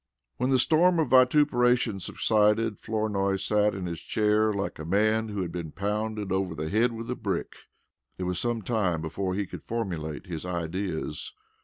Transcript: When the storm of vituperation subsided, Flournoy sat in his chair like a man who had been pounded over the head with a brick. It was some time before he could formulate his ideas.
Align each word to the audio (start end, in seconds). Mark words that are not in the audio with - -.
When 0.37 0.49
the 0.49 0.57
storm 0.57 0.97
of 0.97 1.11
vituperation 1.11 1.99
subsided, 1.99 2.79
Flournoy 2.79 3.35
sat 3.35 3.75
in 3.75 3.85
his 3.85 3.99
chair 4.01 4.51
like 4.51 4.79
a 4.79 4.83
man 4.83 5.29
who 5.29 5.43
had 5.43 5.51
been 5.51 5.71
pounded 5.71 6.31
over 6.31 6.55
the 6.55 6.69
head 6.69 6.91
with 6.91 7.07
a 7.11 7.15
brick. 7.15 7.53
It 8.17 8.23
was 8.23 8.39
some 8.39 8.63
time 8.63 9.03
before 9.03 9.35
he 9.35 9.45
could 9.45 9.61
formulate 9.61 10.25
his 10.25 10.43
ideas. 10.43 11.33